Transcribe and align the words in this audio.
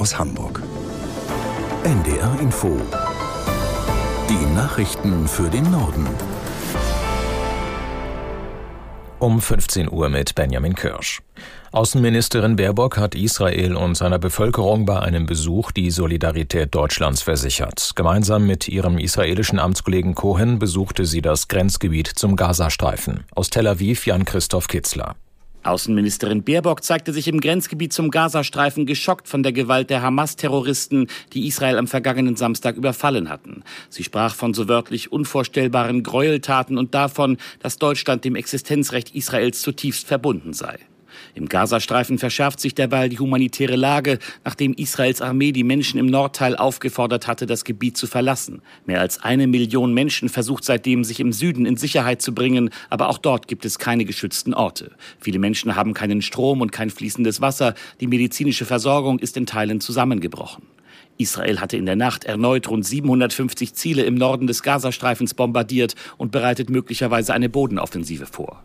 aus 0.00 0.18
Hamburg. 0.18 0.62
NDR 1.84 2.34
Info. 2.40 2.74
Die 4.30 4.54
Nachrichten 4.54 5.28
für 5.28 5.50
den 5.50 5.70
Norden. 5.70 6.06
Um 9.18 9.42
15 9.42 9.92
Uhr 9.92 10.08
mit 10.08 10.34
Benjamin 10.34 10.74
Kirsch. 10.74 11.20
Außenministerin 11.72 12.56
Baerbock 12.56 12.96
hat 12.96 13.14
Israel 13.14 13.76
und 13.76 13.94
seiner 13.94 14.18
Bevölkerung 14.18 14.86
bei 14.86 15.00
einem 15.00 15.26
Besuch 15.26 15.70
die 15.70 15.90
Solidarität 15.90 16.74
Deutschlands 16.74 17.20
versichert. 17.20 17.92
Gemeinsam 17.94 18.46
mit 18.46 18.68
ihrem 18.68 18.96
israelischen 18.96 19.58
Amtskollegen 19.58 20.14
Cohen 20.14 20.58
besuchte 20.58 21.04
sie 21.04 21.20
das 21.20 21.48
Grenzgebiet 21.48 22.06
zum 22.06 22.36
Gazastreifen. 22.36 23.24
Aus 23.34 23.50
Tel 23.50 23.66
Aviv 23.66 24.06
Jan-Christoph 24.06 24.66
Kitzler. 24.66 25.14
Außenministerin 25.62 26.42
Baerbock 26.42 26.82
zeigte 26.82 27.12
sich 27.12 27.28
im 27.28 27.40
Grenzgebiet 27.40 27.92
zum 27.92 28.10
Gazastreifen 28.10 28.86
geschockt 28.86 29.28
von 29.28 29.42
der 29.42 29.52
Gewalt 29.52 29.90
der 29.90 30.02
Hamas-Terroristen, 30.02 31.08
die 31.32 31.46
Israel 31.46 31.78
am 31.78 31.86
vergangenen 31.86 32.36
Samstag 32.36 32.76
überfallen 32.76 33.28
hatten. 33.28 33.62
Sie 33.88 34.04
sprach 34.04 34.34
von 34.34 34.54
so 34.54 34.68
wörtlich 34.68 35.12
unvorstellbaren 35.12 36.02
Gräueltaten 36.02 36.78
und 36.78 36.94
davon, 36.94 37.36
dass 37.60 37.76
Deutschland 37.76 38.24
dem 38.24 38.36
Existenzrecht 38.36 39.14
Israels 39.14 39.60
zutiefst 39.60 40.06
verbunden 40.06 40.52
sei. 40.52 40.78
Im 41.34 41.48
Gazastreifen 41.48 42.18
verschärft 42.18 42.60
sich 42.60 42.74
derweil 42.74 43.08
die 43.08 43.18
humanitäre 43.18 43.76
Lage, 43.76 44.18
nachdem 44.44 44.74
Israels 44.74 45.20
Armee 45.22 45.52
die 45.52 45.64
Menschen 45.64 45.98
im 45.98 46.06
Nordteil 46.06 46.56
aufgefordert 46.56 47.26
hatte, 47.26 47.46
das 47.46 47.64
Gebiet 47.64 47.96
zu 47.96 48.06
verlassen. 48.06 48.62
Mehr 48.86 49.00
als 49.00 49.22
eine 49.22 49.46
Million 49.46 49.94
Menschen 49.94 50.28
versucht 50.28 50.64
seitdem, 50.64 51.04
sich 51.04 51.20
im 51.20 51.32
Süden 51.32 51.66
in 51.66 51.76
Sicherheit 51.76 52.22
zu 52.22 52.34
bringen, 52.34 52.70
aber 52.88 53.08
auch 53.08 53.18
dort 53.18 53.48
gibt 53.48 53.64
es 53.64 53.78
keine 53.78 54.04
geschützten 54.04 54.54
Orte. 54.54 54.92
Viele 55.18 55.38
Menschen 55.38 55.76
haben 55.76 55.94
keinen 55.94 56.22
Strom 56.22 56.60
und 56.60 56.72
kein 56.72 56.90
fließendes 56.90 57.40
Wasser, 57.40 57.74
die 58.00 58.06
medizinische 58.06 58.64
Versorgung 58.64 59.18
ist 59.18 59.36
in 59.36 59.46
Teilen 59.46 59.80
zusammengebrochen. 59.80 60.62
Israel 61.20 61.60
hatte 61.60 61.76
in 61.76 61.86
der 61.86 61.96
Nacht 61.96 62.24
erneut 62.24 62.68
rund 62.68 62.86
750 62.86 63.74
Ziele 63.74 64.02
im 64.04 64.14
Norden 64.14 64.46
des 64.46 64.62
Gazastreifens 64.62 65.34
bombardiert 65.34 65.94
und 66.16 66.32
bereitet 66.32 66.70
möglicherweise 66.70 67.34
eine 67.34 67.48
Bodenoffensive 67.48 68.26
vor. 68.26 68.64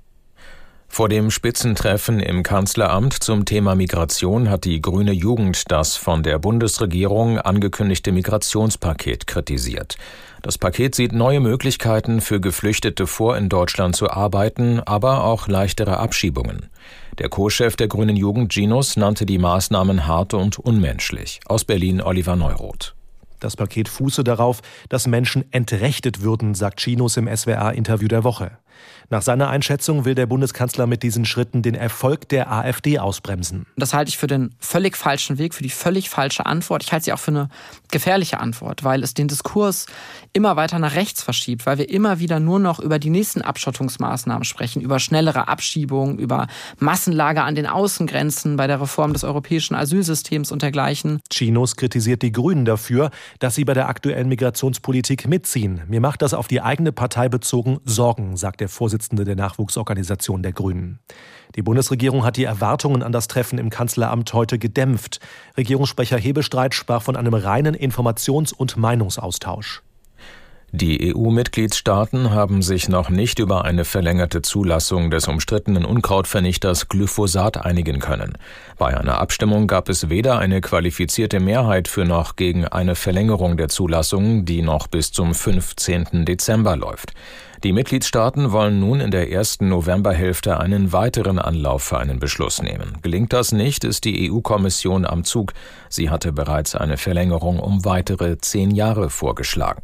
Vor 0.96 1.10
dem 1.10 1.30
Spitzentreffen 1.30 2.22
im 2.22 2.42
Kanzleramt 2.42 3.16
zum 3.22 3.44
Thema 3.44 3.76
Migration 3.76 4.50
hat 4.50 4.64
die 4.64 4.82
grüne 4.82 5.12
Jugend 5.12 5.70
das 5.70 5.98
von 5.98 6.24
der 6.24 6.40
Bundesregierung 6.40 7.38
angekündigte 7.38 8.14
Migrationspaket 8.14 9.28
kritisiert. 9.28 9.98
Das 10.42 10.58
Paket 10.58 10.96
sieht 10.96 11.12
neue 11.12 11.42
Möglichkeiten 11.42 12.22
für 12.22 12.40
Geflüchtete 12.40 13.08
vor, 13.08 13.36
in 13.36 13.50
Deutschland 13.50 13.98
zu 13.98 14.10
arbeiten, 14.10 14.80
aber 14.80 15.26
auch 15.26 15.50
leichtere 15.50 15.98
Abschiebungen. 15.98 16.70
Der 17.20 17.28
Co-Chef 17.28 17.76
der 17.76 17.90
grünen 17.90 18.16
Jugend 18.16 18.54
Ginos 18.54 18.96
nannte 18.96 19.26
die 19.26 19.38
Maßnahmen 19.38 20.08
hart 20.08 20.34
und 20.34 20.60
unmenschlich. 20.60 21.42
Aus 21.46 21.66
Berlin 21.66 22.00
Oliver 22.00 22.38
Neuroth. 22.38 22.96
Das 23.42 23.58
Paket 23.58 23.90
fuße 23.90 24.24
darauf, 24.24 24.62
dass 24.88 25.08
Menschen 25.08 25.44
entrechtet 25.52 26.22
würden, 26.22 26.56
sagt 26.56 26.80
Chinos 26.80 27.18
im 27.18 27.28
SWR-Interview 27.28 28.08
der 28.08 28.24
Woche. 28.24 28.52
Nach 29.10 29.22
seiner 29.22 29.50
Einschätzung 29.50 30.06
will 30.06 30.16
der 30.16 30.26
Bundeskanzler 30.26 30.88
mit 30.88 31.04
diesen 31.04 31.26
Schritten 31.26 31.62
den 31.62 31.76
Erfolg 31.76 32.28
der 32.30 32.52
AfD 32.52 33.00
ausbremsen. 33.00 33.66
Das 33.78 33.94
halte 33.94 34.10
ich 34.10 34.18
für 34.18 34.28
den 34.28 34.56
völlig 34.60 34.98
falschen 34.98 35.38
Weg, 35.38 35.54
für 35.54 35.64
die 35.64 35.70
völlig 35.70 36.10
falsche 36.10 36.46
Antwort. 36.46 36.84
Ich 36.84 36.92
halte 36.92 37.06
sie 37.06 37.14
auch 37.14 37.20
für 37.20 37.32
eine 37.32 37.50
gefährliche 37.92 38.40
Antwort, 38.40 38.84
weil 38.84 39.04
es 39.04 39.14
den 39.14 39.28
Diskurs 39.28 39.86
immer 40.34 40.56
weiter 40.56 40.80
nach 40.80 40.96
rechts 40.96 41.22
verschiebt, 41.22 41.66
weil 41.66 41.78
wir 41.78 41.90
immer 41.90 42.20
wieder 42.20 42.40
nur 42.40 42.60
noch 42.60 42.80
über 42.80 43.00
die 43.00 43.10
nächsten 43.10 43.42
Abschottungsmaßnahmen 43.42 44.44
sprechen, 44.44 44.82
über 44.82 45.00
schnellere 45.00 45.48
Abschiebungen, 45.48 46.18
über 46.18 46.48
Massenlager 46.80 47.44
an 47.44 47.56
den 47.56 47.68
Außengrenzen 47.68 48.58
bei 48.58 48.68
der 48.68 48.82
Reform 48.82 49.14
des 49.14 49.24
europäischen 49.24 49.76
Asylsystems 49.76 50.52
und 50.52 50.62
dergleichen. 50.62 51.22
Chinos 51.30 51.76
kritisiert 51.76 52.22
die 52.22 52.32
Grünen 52.32 52.66
dafür, 52.66 53.12
dass 53.40 53.56
sie 53.56 53.66
bei 53.66 53.74
der 53.74 53.88
aktuellen 53.88 54.30
Migrationspolitik 54.30 55.28
mitziehen. 55.28 55.82
Mir 55.88 56.02
macht 56.02 56.22
das 56.22 56.34
auf 56.34 56.48
die 56.48 56.62
eigene 56.62 56.92
Partei 56.92 57.30
bezogen 57.30 57.80
Sorgen, 57.86 58.36
sagt 58.38 58.62
der 58.66 58.70
Vorsitzende 58.70 59.26
der 59.26 59.36
Nachwuchsorganisation 59.36 60.42
der 60.42 60.52
Grünen. 60.52 60.98
Die 61.56 61.62
Bundesregierung 61.62 62.26
hat 62.26 62.36
die 62.36 62.46
Erwartungen 62.46 63.04
an 63.04 63.12
das 63.12 63.28
Treffen 63.28 63.60
im 63.60 63.70
Kanzleramt 63.70 64.34
heute 64.34 64.58
gedämpft. 64.58 65.20
Regierungssprecher 65.56 66.18
Hebestreit 66.18 66.74
sprach 66.74 67.04
von 67.04 67.16
einem 67.16 67.36
reinen 67.36 67.76
Informations- 67.76 68.56
und 68.56 68.76
Meinungsaustausch. 68.76 69.84
Die 70.72 71.14
EU-Mitgliedstaaten 71.16 72.32
haben 72.32 72.64
sich 72.64 72.90
noch 72.90 73.10
nicht 73.10 73.38
über 73.38 73.66
eine 73.66 73.86
verlängerte 73.86 74.42
Zulassung 74.42 75.12
des 75.12 75.28
umstrittenen 75.28 75.86
Unkrautvernichters 75.86 76.90
Glyphosat 76.90 77.64
einigen 77.64 78.00
können. 78.00 78.34
Bei 78.80 78.98
einer 78.98 79.20
Abstimmung 79.20 79.68
gab 79.68 79.90
es 79.90 80.10
weder 80.10 80.40
eine 80.40 80.60
qualifizierte 80.60 81.40
Mehrheit 81.40 81.88
für 81.88 82.04
noch 82.04 82.36
gegen 82.36 82.68
eine 82.68 82.96
Verlängerung 82.96 83.58
der 83.58 83.70
Zulassung, 83.70 84.44
die 84.44 84.64
noch 84.64 84.88
bis 84.88 85.12
zum 85.12 85.36
15. 85.36 86.26
Dezember 86.26 86.76
läuft. 86.76 87.14
Die 87.64 87.74
Mitgliedstaaten 87.74 88.52
wollen 88.52 88.80
nun 88.80 89.00
in 89.00 89.12
der 89.12 89.32
ersten 89.32 89.70
Novemberhälfte 89.70 90.60
einen 90.60 90.92
weiteren 90.92 91.40
Anlauf 91.40 91.84
für 91.84 91.98
einen 91.98 92.20
Beschluss 92.20 92.62
nehmen. 92.62 92.98
Gelingt 93.02 93.34
das 93.34 93.52
nicht, 93.52 93.84
ist 93.84 94.06
die 94.06 94.30
EU-Kommission 94.30 95.06
am 95.06 95.24
Zug. 95.24 95.54
Sie 95.90 96.10
hatte 96.10 96.32
bereits 96.32 96.76
eine 96.76 96.98
Verlängerung 96.98 97.60
um 97.60 97.86
weitere 97.86 98.38
zehn 98.38 98.72
Jahre 98.72 99.10
vorgeschlagen. 99.10 99.82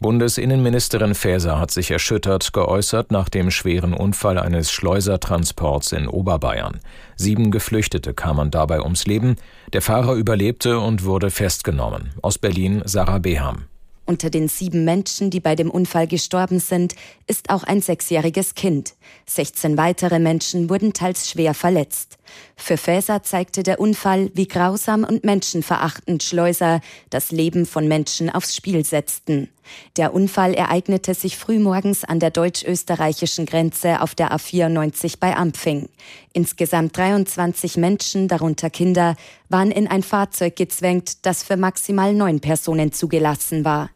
Bundesinnenministerin 0.00 1.14
Faeser 1.14 1.58
hat 1.58 1.70
sich 1.70 1.90
erschüttert 1.90 2.52
geäußert 2.52 3.10
nach 3.10 3.28
dem 3.28 3.50
schweren 3.50 3.94
Unfall 3.94 4.38
eines 4.38 4.70
Schleusertransports 4.70 5.92
in 5.92 6.08
Oberbayern. 6.08 6.80
Sieben 7.16 7.50
Geflüchtete 7.50 8.12
kamen 8.12 8.50
dabei 8.50 8.82
ums 8.82 9.06
Leben. 9.06 9.36
Der 9.72 9.80
Fahrer 9.80 10.14
überlebte 10.14 10.78
und 10.78 11.04
wurde 11.04 11.30
festgenommen. 11.30 12.10
Aus 12.20 12.38
Berlin 12.38 12.82
Sarah 12.84 13.18
Beham. 13.18 13.64
Unter 14.06 14.28
den 14.28 14.48
sieben 14.48 14.84
Menschen, 14.84 15.30
die 15.30 15.40
bei 15.40 15.54
dem 15.54 15.70
Unfall 15.70 16.06
gestorben 16.06 16.60
sind, 16.60 16.94
ist 17.26 17.48
auch 17.48 17.62
ein 17.62 17.80
sechsjähriges 17.80 18.54
Kind. 18.54 18.94
16 19.26 19.78
weitere 19.78 20.18
Menschen 20.18 20.68
wurden 20.68 20.92
teils 20.92 21.30
schwer 21.30 21.54
verletzt. 21.54 22.18
Für 22.56 22.76
Faeser 22.76 23.22
zeigte 23.22 23.62
der 23.62 23.80
Unfall, 23.80 24.30
wie 24.34 24.46
grausam 24.46 25.04
und 25.04 25.24
menschenverachtend 25.24 26.22
Schleuser 26.22 26.80
das 27.08 27.30
Leben 27.30 27.64
von 27.64 27.88
Menschen 27.88 28.28
aufs 28.28 28.54
Spiel 28.54 28.84
setzten. 28.84 29.48
Der 29.96 30.12
Unfall 30.12 30.52
ereignete 30.52 31.14
sich 31.14 31.38
frühmorgens 31.38 32.04
an 32.04 32.20
der 32.20 32.30
deutsch-österreichischen 32.30 33.46
Grenze 33.46 34.02
auf 34.02 34.14
der 34.14 34.32
A94 34.32 35.14
bei 35.18 35.34
Ampfing. 35.34 35.88
Insgesamt 36.34 36.96
23 36.96 37.78
Menschen, 37.78 38.28
darunter 38.28 38.68
Kinder, 38.68 39.16
waren 39.48 39.70
in 39.70 39.86
ein 39.86 40.02
Fahrzeug 40.02 40.56
gezwängt, 40.56 41.24
das 41.24 41.42
für 41.42 41.56
maximal 41.56 42.12
neun 42.12 42.40
Personen 42.40 42.92
zugelassen 42.92 43.64
war. 43.64 43.90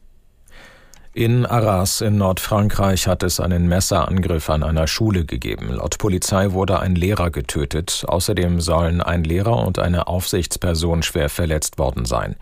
In 1.19 1.47
Arras 1.47 2.01
in 2.01 2.17
Nordfrankreich 2.17 3.09
hat 3.09 3.25
es 3.25 3.41
einen 3.41 3.67
Messerangriff 3.67 4.49
an 4.51 4.63
einer 4.63 4.87
Schule 4.87 5.25
gegeben. 5.25 5.73
Laut 5.73 5.99
Polizei 5.99 6.53
wurde 6.53 6.79
ein 6.79 6.95
Lehrer 6.95 7.33
getötet. 7.33 8.05
Außerdem 8.07 8.61
sollen 8.61 9.03
ein 9.03 9.25
Lehrer 9.25 9.67
und 9.67 9.81
eine 9.81 10.07
Aufsichtsperson 10.07 11.03
schwer 11.03 11.29
verletzt 11.29 11.77
worden 11.77 12.05
sein. 12.05 12.37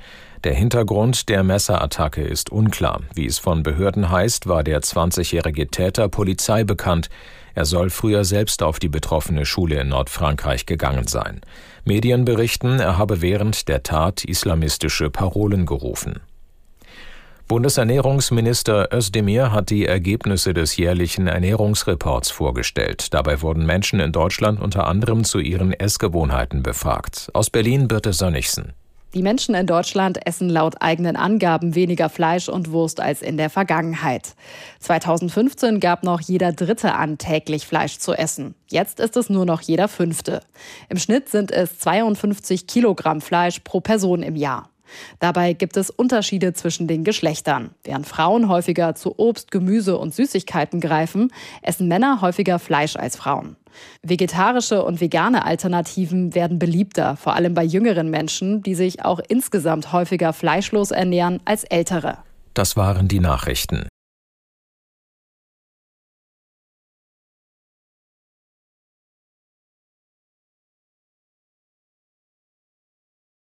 Der 0.44 0.52
Hintergrund 0.52 1.30
der 1.30 1.42
Messerattacke 1.42 2.22
ist 2.22 2.52
unklar. 2.52 3.00
Wie 3.14 3.24
es 3.24 3.38
von 3.38 3.62
Behörden 3.62 4.10
heißt, 4.10 4.46
war 4.46 4.62
der 4.62 4.82
20-jährige 4.82 5.68
Täter 5.68 6.10
Polizei 6.10 6.62
bekannt. 6.62 7.08
Er 7.54 7.64
soll 7.64 7.88
früher 7.88 8.26
selbst 8.26 8.62
auf 8.62 8.78
die 8.78 8.90
betroffene 8.90 9.46
Schule 9.46 9.80
in 9.80 9.88
Nordfrankreich 9.88 10.66
gegangen 10.66 11.06
sein. 11.06 11.40
Medien 11.86 12.26
berichten, 12.26 12.78
er 12.78 12.98
habe 12.98 13.22
während 13.22 13.68
der 13.68 13.82
Tat 13.82 14.22
islamistische 14.22 15.08
Parolen 15.08 15.64
gerufen. 15.64 16.20
Bundesernährungsminister 17.48 18.92
Özdemir 18.92 19.52
hat 19.52 19.70
die 19.70 19.86
Ergebnisse 19.86 20.52
des 20.52 20.76
jährlichen 20.76 21.28
Ernährungsreports 21.28 22.32
vorgestellt. 22.32 23.14
Dabei 23.14 23.40
wurden 23.40 23.64
Menschen 23.64 24.00
in 24.00 24.10
Deutschland 24.10 24.60
unter 24.60 24.88
anderem 24.88 25.22
zu 25.22 25.38
ihren 25.38 25.72
Essgewohnheiten 25.72 26.64
befragt. 26.64 27.30
Aus 27.34 27.48
Berlin 27.48 27.86
Birte 27.86 28.12
Sönnigsen. 28.12 28.72
Die 29.14 29.22
Menschen 29.22 29.54
in 29.54 29.68
Deutschland 29.68 30.26
essen 30.26 30.50
laut 30.50 30.82
eigenen 30.82 31.14
Angaben 31.14 31.76
weniger 31.76 32.08
Fleisch 32.08 32.48
und 32.48 32.72
Wurst 32.72 32.98
als 32.98 33.22
in 33.22 33.36
der 33.36 33.48
Vergangenheit. 33.48 34.34
2015 34.80 35.78
gab 35.78 36.02
noch 36.02 36.20
jeder 36.20 36.52
Dritte 36.52 36.94
an, 36.94 37.16
täglich 37.16 37.64
Fleisch 37.64 37.98
zu 37.98 38.12
essen. 38.12 38.56
Jetzt 38.66 38.98
ist 38.98 39.16
es 39.16 39.30
nur 39.30 39.46
noch 39.46 39.60
jeder 39.60 39.86
Fünfte. 39.86 40.40
Im 40.88 40.98
Schnitt 40.98 41.28
sind 41.28 41.52
es 41.52 41.78
52 41.78 42.66
Kilogramm 42.66 43.20
Fleisch 43.20 43.60
pro 43.60 43.80
Person 43.80 44.24
im 44.24 44.34
Jahr. 44.34 44.68
Dabei 45.18 45.52
gibt 45.52 45.76
es 45.76 45.90
Unterschiede 45.90 46.52
zwischen 46.52 46.86
den 46.86 47.04
Geschlechtern. 47.04 47.70
Während 47.84 48.06
Frauen 48.06 48.48
häufiger 48.48 48.94
zu 48.94 49.18
Obst, 49.18 49.50
Gemüse 49.50 49.98
und 49.98 50.14
Süßigkeiten 50.14 50.80
greifen, 50.80 51.32
essen 51.62 51.88
Männer 51.88 52.20
häufiger 52.20 52.58
Fleisch 52.58 52.96
als 52.96 53.16
Frauen. 53.16 53.56
Vegetarische 54.02 54.84
und 54.84 55.00
vegane 55.00 55.44
Alternativen 55.44 56.34
werden 56.34 56.58
beliebter, 56.58 57.16
vor 57.16 57.34
allem 57.34 57.54
bei 57.54 57.64
jüngeren 57.64 58.10
Menschen, 58.10 58.62
die 58.62 58.74
sich 58.74 59.04
auch 59.04 59.20
insgesamt 59.28 59.92
häufiger 59.92 60.32
fleischlos 60.32 60.90
ernähren 60.90 61.40
als 61.44 61.64
ältere. 61.64 62.18
Das 62.54 62.76
waren 62.76 63.08
die 63.08 63.20
Nachrichten. 63.20 63.86